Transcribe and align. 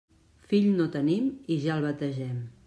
Fill 0.53 0.69
no 0.79 0.87
tenim 0.95 1.29
i 1.57 1.59
ja 1.67 1.77
el 1.77 1.87
bategem. 1.89 2.35